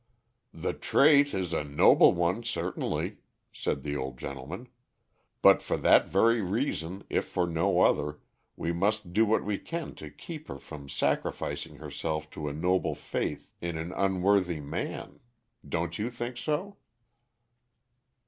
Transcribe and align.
"The 0.55 0.73
trait 0.73 1.31
is 1.31 1.53
a 1.53 1.63
noble 1.63 2.11
one, 2.15 2.41
certainly," 2.43 3.17
said 3.53 3.83
the 3.83 3.95
old 3.95 4.17
gentleman; 4.17 4.67
"but 5.43 5.61
for 5.61 5.77
that 5.77 6.07
very 6.07 6.41
reason, 6.41 7.03
if 7.07 7.23
for 7.27 7.45
no 7.45 7.81
other, 7.81 8.17
we 8.55 8.71
must 8.71 9.13
do 9.13 9.27
what 9.27 9.43
we 9.45 9.59
can 9.59 9.93
to 10.01 10.09
keep 10.09 10.47
her 10.47 10.57
from 10.57 10.89
sacrificing 10.89 11.75
herself 11.75 12.31
to 12.31 12.49
a 12.49 12.51
noble 12.51 12.95
faith 12.95 13.51
in 13.61 13.77
an 13.77 13.91
unworthy 13.91 14.59
man. 14.59 15.19
Don't 15.69 15.99
you 15.99 16.09
think 16.09 16.35
so?" 16.39 16.77